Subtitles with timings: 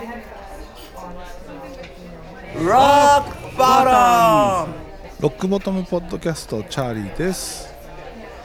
[0.00, 0.08] ロッ
[3.52, 4.74] クバトム
[5.20, 7.68] ロックボトムポッドキャストチャーリーです。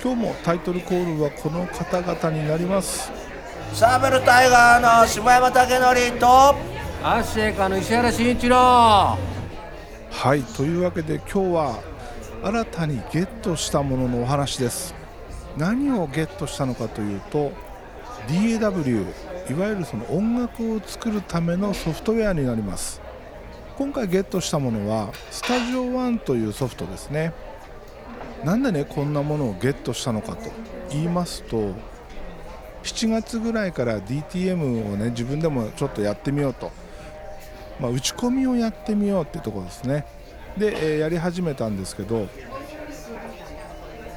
[0.03, 3.09] 今日もタイトルコールはこの方々になります。
[3.71, 8.57] サーベルタイガーの下山武則とアッシェイカの石原慎一郎。
[8.57, 9.17] は
[10.35, 11.79] いというわけで今日は
[12.43, 14.93] 新たにゲットしたもののお話です。
[15.55, 17.53] 何をゲットしたのかというと
[18.27, 19.05] DAW
[19.49, 23.01] いわゆるその音楽を作るためのソフトウェアになります。
[23.77, 27.33] 今回ゲットしたものはスタジオワンというソフトですね。
[28.43, 30.51] なんでねこんなものをゲットしたのかと。
[30.89, 31.73] 言いますと
[32.83, 36.71] 7月ぐらいから DTM をね自分でもちょっとやってみようと、
[37.79, 40.05] まあ、打ち込みをやってみようっていうところですね。
[40.57, 42.27] で、えー、やり始めたんですけど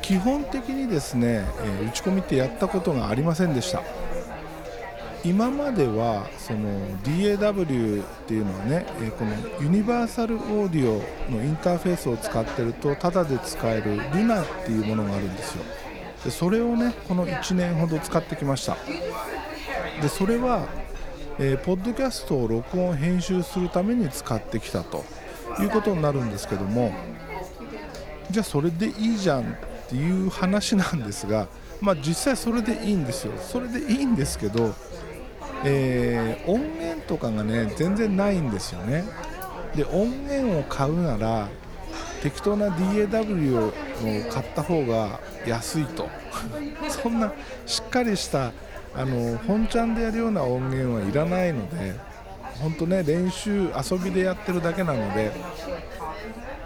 [0.00, 3.82] 基本的にですね、えー、打ち込みってやったことがありませんでした。
[5.28, 8.86] 今まではその DAW っていうのはね、
[9.18, 15.64] このユニバーサルオーディオのインターフェースを使ってるとタダで使えるルナっていうものがあるんですよ。
[16.24, 18.78] でそれをねこの1年ほど使ってきました。
[20.00, 20.66] でそれは、
[21.38, 25.04] えー、ポッドキャストを録音編集するために使ってきたと
[25.60, 26.94] いうことになるんですけども
[28.30, 29.44] じゃあそれでいいじゃんっ
[29.90, 31.48] ていう話なんですが
[31.82, 33.34] まあ実際それでいいんですよ。
[33.38, 34.74] それでいいんですけど
[35.64, 39.04] えー、音源とかがね全然ないんですよね。
[39.74, 41.48] で音源を買うなら
[42.22, 43.72] 適当な DAW を
[44.30, 46.08] 買った方が安いと。
[46.88, 47.32] そんな
[47.66, 48.52] しっかりした
[48.94, 51.94] あの本ちゃんでやるような音源はいらないので
[52.60, 55.32] 本当ね練習遊びでやってるだけなので。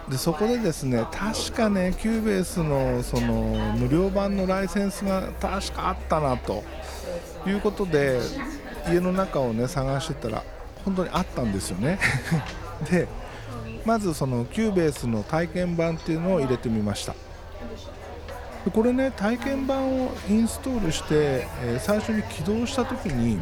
[0.09, 6.61] でそこでですね確かね Cubase のその無料版のライセンスが確かあったなと。
[7.45, 8.19] いうことで
[8.87, 10.43] 家の中をね探してたら
[10.85, 11.99] 本当にあったんですよね。
[12.89, 13.07] で
[13.85, 17.13] まずその Cubase の体験版っていうのを入れてみました。
[18.65, 23.41] でこれね体験版をインストールして、えー、最初に起動した時に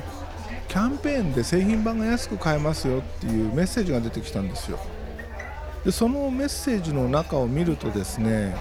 [0.68, 4.79] キャンペーンで製品版が安く買えますよっていうメッセージが出てきたんですよ。
[5.85, 8.56] でそのメッセージの中を見るとですね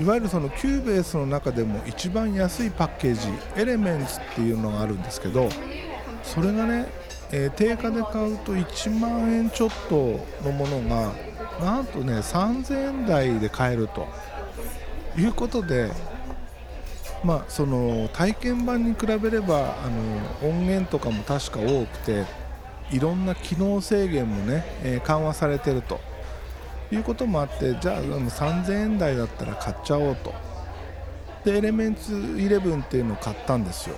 [0.00, 5.48] いわゆるその Cubase の中でも一番安いパッケージ Elements っていうのがあるんですけど
[6.22, 6.86] それがね、
[7.30, 11.12] えー、定価で買うと1万円ちょっとのものが
[11.60, 14.06] なんとね3000円台で買えると。
[15.14, 15.90] いうことで
[17.22, 19.90] まあその体験版に比べればあ
[20.42, 22.24] の音源とかも確か多くて
[22.90, 26.00] いろんな機能制限もね、えー、緩和されてると。
[26.92, 30.34] いうこともあってじゃあ3000円台だったら買っちゃおうと。
[31.44, 33.96] で Elements 11っていうのを買ったんですよ。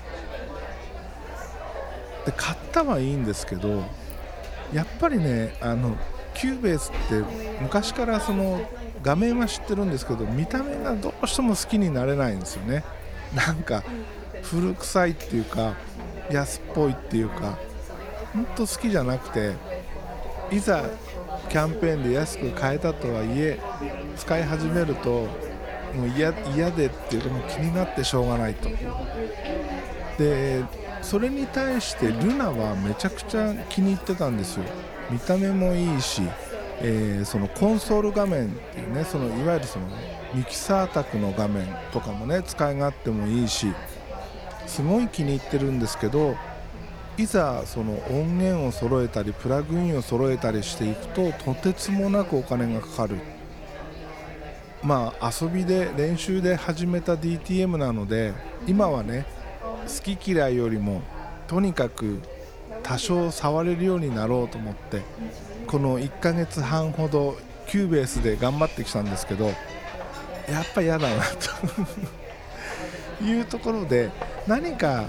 [2.26, 3.84] で買ったはいいんですけど
[4.72, 5.96] やっぱりねあの
[6.34, 7.24] Cubase って
[7.60, 8.60] 昔からその
[9.02, 12.84] 画面は知ってるんですけど見た目がどうしても好きになれないんですよね。
[13.34, 13.82] なんか
[14.42, 15.74] 古臭いっていうか
[16.30, 17.58] 安っぽいっていうか
[18.32, 19.52] 本当好きじゃなくて
[20.50, 20.84] いざ
[21.48, 23.60] キャンペーンで安く買えたとはいえ
[24.16, 25.28] 使い始めると
[25.94, 26.32] もう嫌
[26.70, 28.68] でっていうかもう気になってしょうがないと。
[30.18, 30.62] で
[31.04, 34.64] それに対してルナはめちゃくちゃ気に入ってたんですよ。
[35.10, 36.22] 見た目もいいし、
[36.80, 39.86] えー、そのコンソール画面っていうねそのいわゆるその
[40.32, 43.72] ミキサー卓の画面とかもね使い勝手もいいし
[44.66, 46.36] すごい気に入ってるんですけど
[47.18, 53.16] いざその音源を揃えたりプラグインを揃えたりしていくととてつもなくお金がかかる。
[54.82, 58.34] まあ遊びで練習で始めた DTM なので
[58.66, 59.24] 今はね
[59.86, 61.02] 好き嫌いよりも
[61.46, 62.20] とにかく
[62.82, 65.02] 多少触れるようになろうと思って
[65.66, 67.36] この1ヶ月半ほど
[67.66, 69.52] Cubase で頑張ってきたんですけどや
[70.62, 71.22] っぱ嫌だな
[73.18, 74.10] と いうところで
[74.46, 75.04] 何か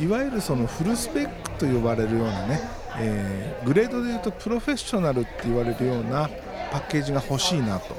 [0.00, 2.60] いわゆるそのフルスペックと呼ばれるようなね、
[2.98, 6.28] えー、グレードでいうとプロフェッショナルって言われるような
[6.72, 7.94] パッケージが欲しいなと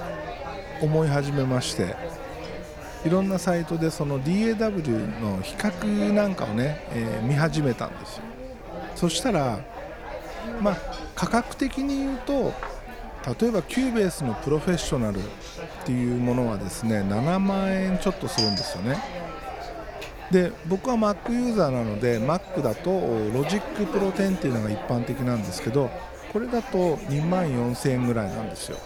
[0.81, 1.95] 思い始めまして
[3.05, 8.23] いろんなサイトでその DAW の比較なんかをね、えー、見始めたんですよ。
[8.95, 9.59] そしたら
[10.61, 10.77] まあ
[11.15, 12.53] 価格的に言うと
[13.39, 15.21] 例えば Cubase のプロフェッショナルっ
[15.85, 18.97] ていうものはですね7万円ちょっとするんですよね。
[20.31, 25.89] で僕は Mac ユーザーなので Mac だと Logic Pro 10っていうのが一般的なんですけど
[26.31, 28.77] これだと2万4000円ぐらいなんですよ。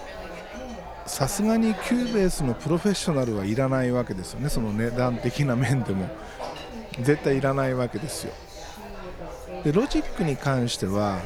[1.05, 4.49] さすがに Cubase のプロフェッショナルはいらないわけですよね。
[4.49, 6.09] その値段的な面でも。
[7.01, 8.33] 絶対いらないわけですよ。
[9.63, 11.19] でロジックに関しては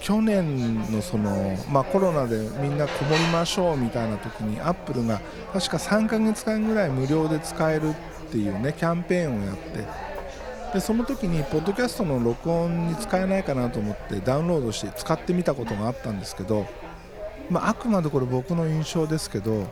[0.00, 5.20] 去年のその、まあ、コロナでみんなこもりましょうみたいな時にアップルが
[5.52, 7.94] 確か3ヶ月間ぐらい無料で使えるっ
[8.30, 9.84] ていうねキャンペーンをやって
[10.74, 16.66] でその時にポッドキャストの録音に使えないかなと思ってダウンロードして使ってみたことがあったんですけど、
[17.50, 19.66] まあ、あくまでこれ僕の印象ですけど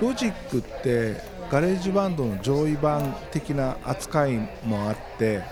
[0.00, 1.16] ロジックって
[1.50, 5.42] GarageBand の上位版的な扱いもあって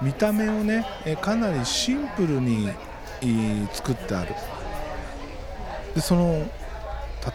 [0.00, 0.86] 見た目をね
[1.20, 2.70] かなりシンプルに
[3.72, 4.34] 作ってある。
[5.94, 6.46] でその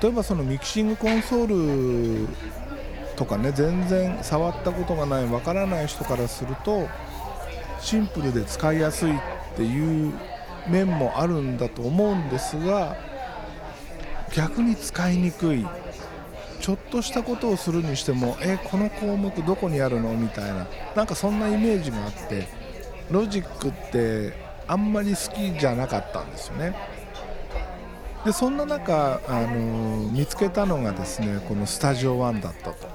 [0.01, 2.27] 例えばそのミキシングコンソール
[3.15, 6.87] とかね全然触ったことがないわからない人からすると
[7.79, 9.19] シンプルで使いやすいっ
[9.55, 10.13] ていう
[10.69, 12.95] 面もあるんだと思うんですが
[14.33, 15.65] 逆に使いにくい。
[16.59, 20.11] ちょっとしたことをするにしてもえこの項目どこにあるの？
[20.13, 20.67] みたいな。
[20.95, 22.47] なんかそんなイメージがあって
[23.09, 24.33] ロジックって
[24.67, 26.75] あんまり好きじゃなかったんですよね。
[28.25, 32.87] でそんな中、あのー、見つけたのがですねこのスタジオ1だったと。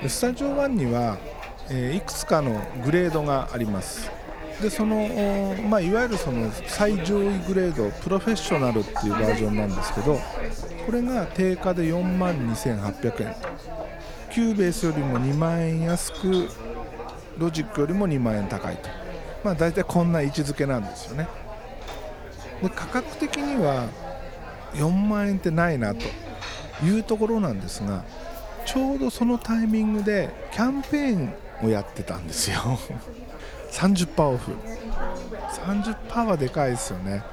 [0.00, 1.18] でスタジオ1には、
[1.68, 4.10] えー、いくつかのグレードがあります。
[4.62, 5.08] でその、
[5.68, 10.18] まあ、いわゆるその最上位グレードプロフェッショナルっていうバージョンなんですけど
[10.86, 13.48] これが定価で4万2800円と。
[14.32, 16.48] Cubase よりも2万円安く
[17.36, 18.88] ロジックよりも2万円高いと、
[19.44, 21.28] まあ、大体こんな位置づけなんですよね。
[22.62, 23.88] で価格的には
[24.74, 26.06] 4万円ってないなと。
[26.84, 28.04] いうところなんですが
[28.64, 32.78] ちょうどそのタイミングでキャンペーンをやってたんですよ。
[33.72, 34.52] 30%オフ。
[35.64, 37.24] 30%はでかいですよね。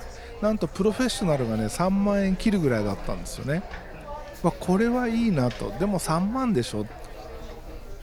[0.42, 3.62] なんとプロフェッショナルがね3万円切るぐらいだったんですよね、
[4.42, 5.72] まあ、これはいいなと。
[5.80, 6.86] でも3万でしょ。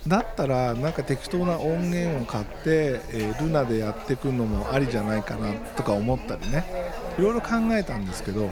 [0.06, 6.64] だったらなんか適当な音源を買って、えー、ルナでやっていくのもありじゃないかなとか思ったりね。
[7.18, 8.50] いろいろ考えたんですけど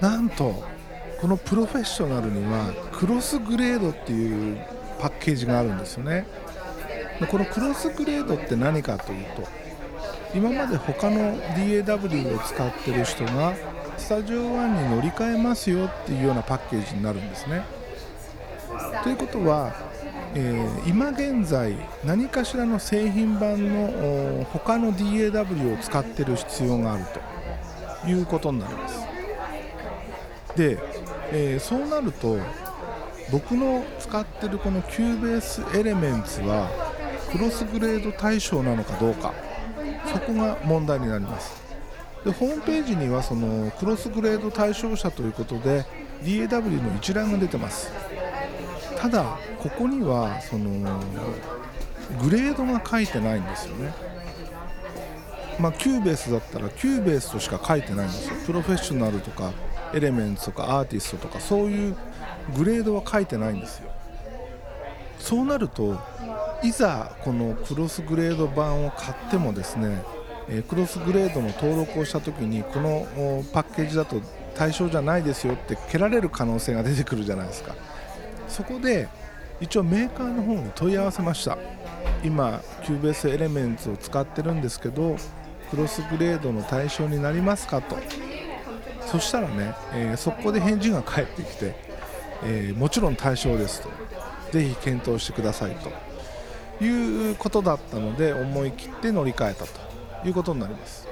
[0.00, 0.62] なんと
[1.20, 4.64] このプロフェッショナルにはクロスグレードっていう
[5.00, 6.26] パッケージがあるんですよね。
[7.30, 9.46] このクロスグレードって何かというと
[10.34, 13.54] 今まで他の DAW を使ってる人が
[13.98, 17.64] スタジオ1に乗り換えますよっていうようなパッケージになるんですね。
[19.02, 19.74] ということは、
[20.34, 27.04] えー、今現在何かしらの製品版の他の DAW を使ってる必要がある
[28.02, 29.00] ということになります。
[30.56, 30.78] で、
[31.30, 32.38] えー、そうなると
[33.30, 36.70] 僕の使ってるこの Cubase Elements は
[37.32, 39.32] クロスグレード対象なのかどうか。
[40.12, 41.62] そこが問題になります。
[42.24, 45.84] でホームページにはそのクロスグレード対象者ということで
[46.22, 47.90] DAW の一覧が出てます。
[48.96, 51.00] ただここにはその
[52.22, 53.92] グレードが書いてないんですよね。
[55.58, 58.36] まあ、 Cubase だったら Cubase としか書いてないんですよ。
[58.46, 59.52] プロフェッショナルとか
[59.94, 61.96] Elements とかアーティストとかそういう
[62.56, 63.90] グレードは書いてないんですよ。
[65.18, 66.00] そうなると
[66.62, 70.02] いざこのクロスグレード版を買ってもですね
[70.68, 73.06] クロスグレードの登録をした時にこの
[73.52, 74.20] パッケージだと
[74.54, 77.74] 対象じゃないですよって蹴られる可能性が出てくるじゃないですか。
[78.48, 79.08] そこで
[79.60, 81.56] 一応メーカーの方に問い合わせました。
[82.22, 85.16] 今 Cubase Elements を使ってるんですけど
[85.70, 87.96] クロスグレードの対象になりますかと。
[89.06, 91.74] そしたらね、えー、そこで返事が返ってきて、
[92.44, 93.90] えー、もちろん対象ですと。
[94.50, 96.11] ぜひ検討してくださいと。
[96.82, 99.80] いうことだったので思い切って乗り換えたと
[100.26, 101.06] いうことになります。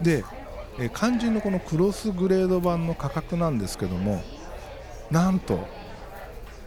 [0.00, 0.24] で、
[0.94, 4.22] 肝心のこのクロスグレード版の価格なんですけども
[5.12, 5.68] なんと、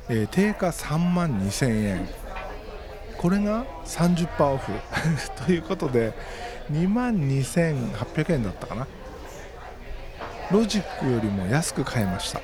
[0.07, 2.07] え、定価3万2000円。
[3.17, 4.71] これが30%オフ。
[5.47, 6.13] ということで
[6.71, 8.87] 2万2800円だったかな。
[10.51, 12.39] ロジックよりも安く買いました。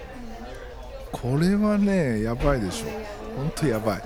[1.12, 2.88] これはねやばいでしょ。
[3.38, 4.02] 本当やばい。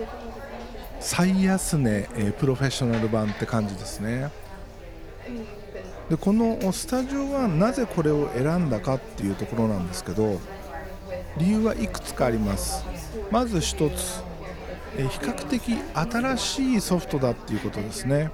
[1.07, 4.31] 最安値、え、プロフェッショナル版って感じですね。
[6.09, 10.39] でこのスタジオはなぜこれを選んだかっていうところなんですけど
[11.37, 12.83] 理由はいくつかあります。
[13.29, 14.23] まず1つ、
[14.97, 18.31] え、比較的新しいソフトだっていうことですね。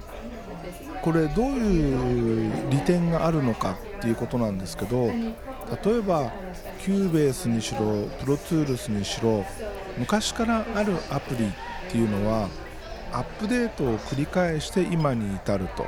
[1.02, 6.32] これどういう利点があるのかっていうことなんですけど例えば
[6.82, 9.44] Cubase にしろ Pro Tools にしろ
[9.98, 11.50] 昔からあるアプリっ
[11.90, 12.48] ていうのは
[13.12, 15.86] アップデートを繰り返して今に至ると。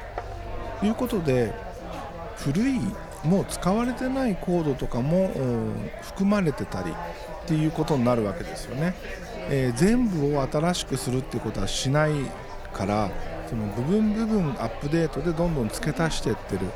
[0.83, 1.53] いうことで
[2.37, 2.81] 古い
[3.25, 5.31] もう使われてないコードとかも
[6.03, 6.95] 含まれてたりっ
[7.47, 8.95] ていうことになるわけですよね、
[9.49, 12.13] えー、全部を新しくするっていうことはしない
[12.73, 13.11] から
[13.49, 16.67] その部分部分アップデートでどんどん付け足してってる。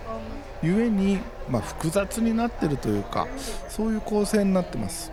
[0.60, 3.28] ゆえに、まあ、複雑になってるというか
[3.68, 5.12] そういう構成になってます。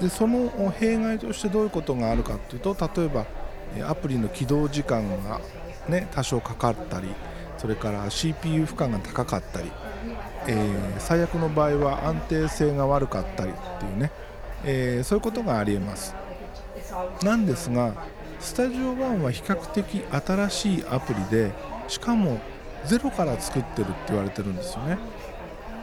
[0.00, 3.24] でその弊害としてどういうことがあるかというと例えば
[3.82, 5.40] アプリの起動時間が、
[5.88, 7.08] ね、多少かかったり
[7.58, 9.70] それから CPU 負荷が高かったり、
[10.48, 14.10] えー、最悪の場合は安定性が悪かったりっていうね、
[14.64, 16.14] えー、そういうことがありえます。
[17.22, 17.94] なんですが
[18.40, 21.52] スタジオ1は比較的新しいアプリで
[21.86, 22.40] しかも
[22.84, 24.98] ゼロから作ってるって言われてるんですよね。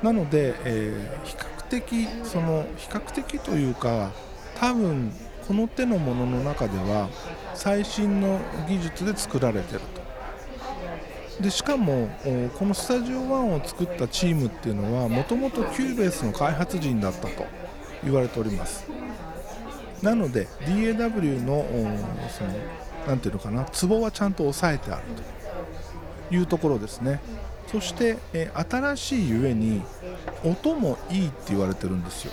[0.03, 4.11] なので、えー、比較的その比較的というか
[4.59, 5.13] 多分
[5.49, 7.09] この手のものの中では
[7.55, 11.41] 最新の技術で作られてると。
[11.41, 12.07] でしかも
[12.59, 17.47] このスタジオ1を作ったチームっていうのはもともと Cubase の開発陣だったと
[18.03, 18.85] 言われております。
[20.03, 21.65] なので DAW の
[22.29, 22.51] その
[23.07, 25.39] なんていうのかなツボはちゃんと押さえてあると。
[26.31, 27.19] いうところですね。
[27.71, 29.81] そして、え新しいゆえに
[30.43, 32.31] 音もいいって言われてるんですよ。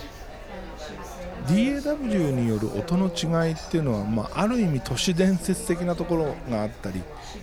[1.47, 7.01] DAW による音の違いっていうのは、まあ、ある意味都市伝説的なところがあったり、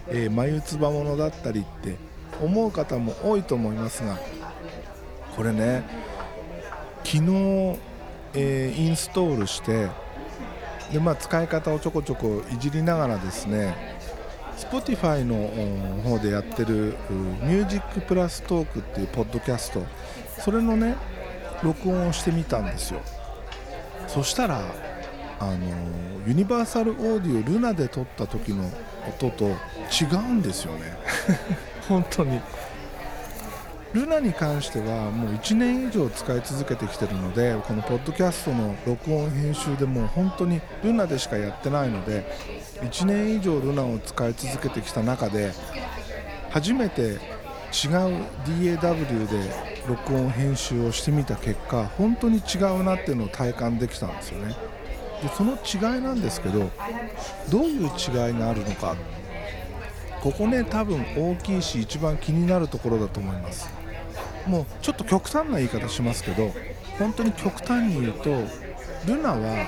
[0.08, 1.96] えー、眉唾物だったりって
[2.42, 4.18] 思う方も多いと思いますが
[5.37, 5.84] これね
[7.04, 7.78] 昨日、
[8.34, 9.88] えー、インストールして
[10.92, 13.75] で、まあ、使い方をちょこちょこいじりながらですね
[14.56, 16.96] Spotify の方でやってる
[17.42, 19.84] 「ミュージックプラストークっていうポッドキャスト
[20.40, 20.94] それのね
[21.62, 23.00] 録音をしてみたんですよ。
[24.08, 24.62] そしたら
[25.40, 25.58] あの
[26.26, 28.70] ユニバーサルオーディオルナで撮った時の
[29.08, 30.96] 音と違うんですよね。
[31.88, 32.40] 本当に。
[33.92, 42.26] ルナに関してはもう1年以上使い続けてきてるのでこのポッドキャストの録音編集でも本当にルナでしかやってないので
[42.80, 45.52] 1年以上ルナを使い続けてきた中で
[46.50, 47.20] 初めて
[47.75, 47.90] 違う
[48.45, 49.52] DAW で
[49.88, 54.54] 録音編集をしてみた結果本当に違うなっていうのを体感できたんですよね。
[55.23, 56.71] でその違いなんですけど
[57.50, 58.95] どういう違いがあるのか。
[60.23, 63.69] ここね多分大きいし一番気になるところだと思います。
[64.47, 66.52] もうちょっと極端な言い方しますけど
[66.99, 68.31] 本当に極端に言うと
[69.07, 69.66] ルナは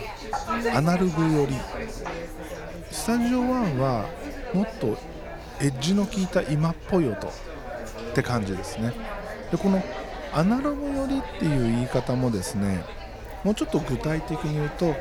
[0.74, 1.54] アナログ寄り。
[2.90, 4.06] スタジオ1は
[4.54, 4.96] もっと
[5.60, 7.32] エッジの効いた今っぽい音。
[8.20, 8.94] って感じですね。
[9.50, 9.82] でこの
[10.32, 12.82] アナログ寄りっていう言い方もですね
[13.44, 14.94] もうちょっと具体的に言うと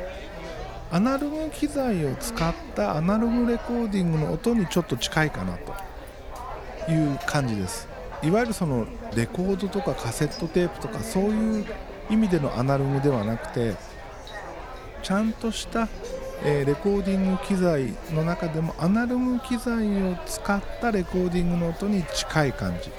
[0.90, 7.88] アナログ機材を使ったアナログレコーディングの音にちょっと近いかなという感じです。
[8.22, 11.66] いわゆるそのレコードとかカセットテープとかそういう
[12.10, 13.74] 意味でのアナログではなくて
[15.02, 15.88] ちゃんとした、
[16.42, 22.90] えー、レコーディング機材の中でもアナログ機材を使ったレコーディングの音に近い感じ。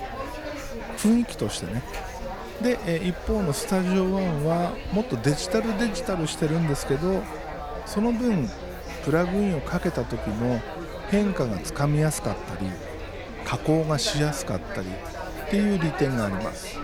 [0.98, 1.84] 雰囲気としてね。
[2.62, 7.22] で、えー、一方のスタジオ1はもっとデジタルデジタルしてるんですけど
[7.86, 8.50] その分
[9.06, 10.60] プラグインをかけた時の
[11.10, 12.70] 変化がつかみやすかったり
[13.46, 16.78] 加工がしやすかったりっていう利点があります、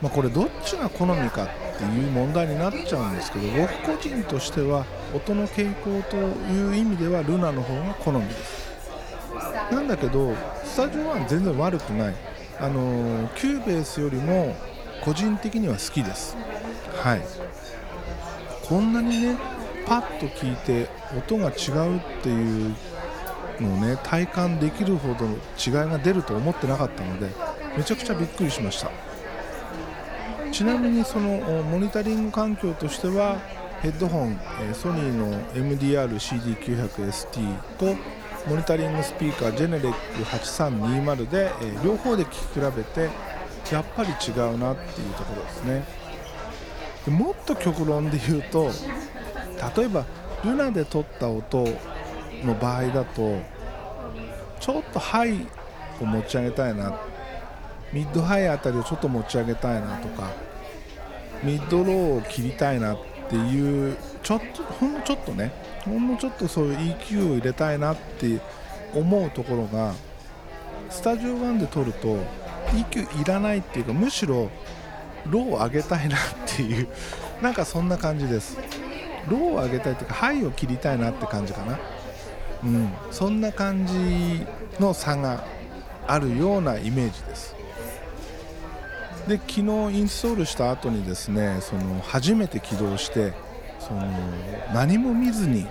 [0.00, 1.48] まあ、これどっちが好みか
[1.80, 4.84] っていう問題になっちゃうんですけど僕個人としては
[5.14, 8.70] 音の傾向という意味では LUNA の方が好みです。
[9.72, 12.14] なんだけどスタジオ1全然悪くない。
[12.60, 14.54] あの Cubase よりも
[15.02, 16.36] 個人的には好きです。
[17.02, 17.22] はい。
[18.68, 19.36] こんなにね
[19.86, 22.74] パッと聞いて音が違うっていう
[23.58, 25.26] のをね体感できるほど
[25.58, 27.30] 違いが出ると思ってなかったので
[27.76, 28.90] めちゃくちゃびっくりしました。
[30.52, 33.38] ちなみにそのモニタリング環境としては
[33.80, 34.38] ヘッドホン
[34.74, 37.96] ソニーの MDR-CD900ST と
[38.48, 41.50] モニタリングスピーカージェネレック8320で
[41.84, 43.08] 両方で聴き比べて
[43.72, 45.84] やっぱり違うなっていうところですね。
[47.04, 48.70] でもっと極論で言うと
[49.76, 50.04] 例えば
[50.44, 51.66] ルナで撮った音
[52.44, 53.40] の場合だと
[54.58, 55.46] ちょっとハイ
[56.00, 56.94] を持ち上げたいなっ
[57.92, 60.30] ミッドハイあたりをちょっと持ち上げたいなとか
[61.42, 65.52] ミッドローを切りたいなっていうちょっとほんのちょっとね
[65.84, 68.40] ほんのちょっとそういう EQ を入れたいなって
[68.94, 69.94] 思うところが
[70.90, 72.18] スタジオ1で録ると
[72.72, 74.50] EQ いらないっていうかむしろ
[75.26, 76.88] ローを上げたいなっていう
[77.42, 78.58] なんかそんな感じです。
[79.28, 81.78] ローを上げたいっていうかハイを切りたいなって感じかな。
[82.62, 84.46] うん、そんな感じ
[84.78, 85.44] の差が
[86.06, 87.59] あるようなイメージです。
[89.30, 89.60] で昨日
[89.96, 93.32] インストールした後にですねその初めて起動して
[93.78, 94.02] その
[94.74, 95.66] 何も見ずに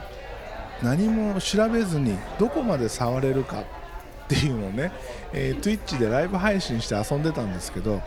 [0.82, 3.66] 何も調べずにどこまで触れるかっ
[4.30, 4.94] ていうのをね、
[5.34, 8.02] えー、Twitch でライブ配信して遊んでたんですけど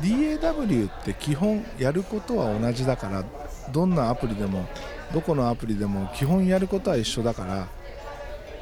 [0.00, 3.24] DAW って基本やることは同じだから
[3.72, 4.66] どんなアプリでも
[5.12, 7.68] どこのアプリでも基本やることは一緒だから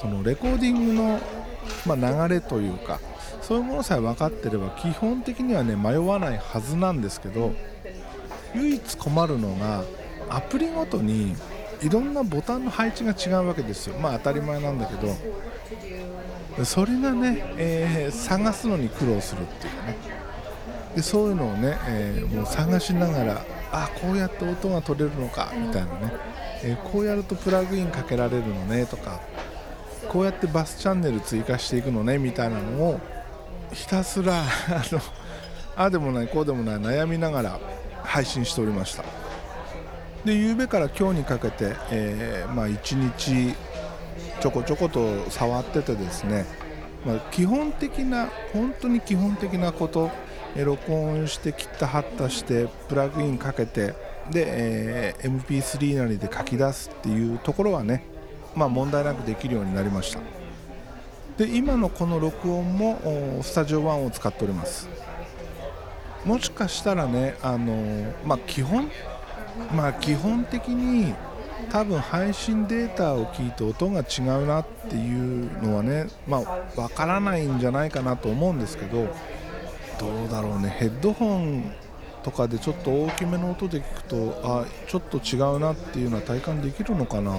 [0.00, 1.20] そのレコーディングの、
[1.86, 2.98] まあ、流れというか
[3.42, 7.52] そういうものさえ分かってれば基本的にはね迷わないはずなんですけど
[8.54, 9.84] 唯一困るのが
[10.28, 11.34] アプリごとに
[11.82, 13.98] いろんなボタンの配置が違うわけですよ。
[13.98, 15.16] まあ当たり前なんだけど。
[16.64, 19.96] それがね、えー、探すのに苦労するっていうね。
[20.94, 26.12] でそういうのをね、えー、もう探しながらあこうやって音が取れるのかみたいなね、
[26.62, 29.20] えー、こうやるとプラグインかけられるのねとか。
[30.08, 33.00] こうやってバスチャンネル追加していくのねみたいなのを
[33.72, 34.44] ひたすら あ
[34.92, 35.00] の
[35.76, 37.60] あでもないこうでもない悩みながら
[38.02, 39.04] 配信しておりました。
[40.24, 43.54] で夕べから今日にかけて、えー、まあ、1日
[44.40, 46.46] ちょこちょこと触っててですね、
[47.04, 50.10] まあ、基本的な本当に基本的なこと
[50.56, 53.94] 録音して切った貼ったしてプラグインかけて
[54.30, 58.04] で、えー、MP3 なりで書き出すっていうところはね、
[58.54, 60.41] まあ、問題なくできるようになりました。
[61.36, 64.88] で今のこの録音もスタジオ1を使っております。
[66.24, 68.90] もしかしたらねあのまあ、基本
[69.74, 71.14] まあ基本的に
[71.70, 79.08] 多分配信データを聞いて音が違うなっていうのはねまあ分からないんじゃないかなと思うんですけど
[79.98, 80.68] どうだろうね。
[80.68, 81.72] ヘッドホン
[82.22, 87.34] とかでちょっと大きめの音で聞くとあちょっと違うなっていうのは体感できるのかな。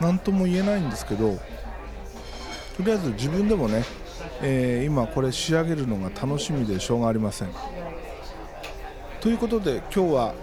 [0.00, 1.38] 何とも言えないんですけど
[2.80, 3.84] とりあえず自分でもね、
[4.40, 7.48] えー、今これ仕上げるのが楽しみでしょうがありません。
[9.20, 10.34] ということで今日は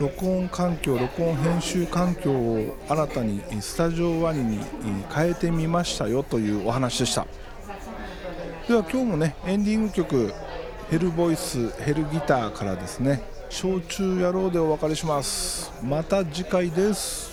[0.00, 4.64] 録音環境録音編集環境を新たにスタジオワニに
[5.14, 7.24] 変えてみましたよというお話でした。
[8.66, 10.32] では今日もねエンディング曲
[10.90, 15.72] ヘルボイスヘルギターからですね焼酎野郎でお別れします。
[15.84, 17.29] また次回です。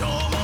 [0.00, 0.39] show.